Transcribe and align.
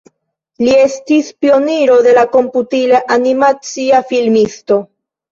Li 0.67 0.71
estis 0.83 1.27
pioniro 1.45 1.97
de 2.07 2.13
la 2.17 2.23
komputila 2.35 3.01
animacia 3.17 3.99
filmisto. 4.13 4.79